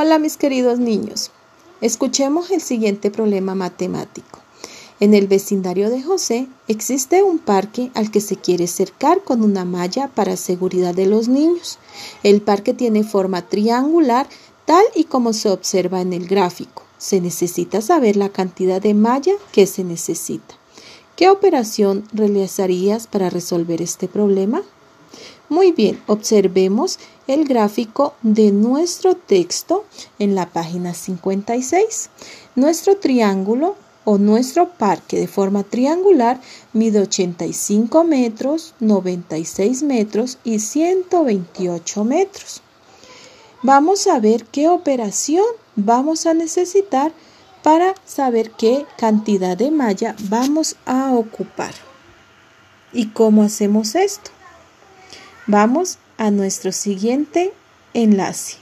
[0.00, 1.32] Hola mis queridos niños,
[1.80, 4.38] escuchemos el siguiente problema matemático.
[5.00, 9.64] En el vecindario de José existe un parque al que se quiere cercar con una
[9.64, 11.80] malla para seguridad de los niños.
[12.22, 14.28] El parque tiene forma triangular
[14.66, 16.84] tal y como se observa en el gráfico.
[16.96, 20.54] Se necesita saber la cantidad de malla que se necesita.
[21.16, 24.62] ¿Qué operación realizarías para resolver este problema?
[25.48, 29.86] Muy bien, observemos el gráfico de nuestro texto
[30.18, 32.10] en la página 56.
[32.54, 36.38] Nuestro triángulo o nuestro parque de forma triangular
[36.74, 42.60] mide 85 metros, 96 metros y 128 metros.
[43.62, 45.44] Vamos a ver qué operación
[45.76, 47.12] vamos a necesitar
[47.62, 51.74] para saber qué cantidad de malla vamos a ocupar.
[52.92, 54.30] ¿Y cómo hacemos esto?
[55.50, 57.54] Vamos a nuestro siguiente
[57.94, 58.58] enlace.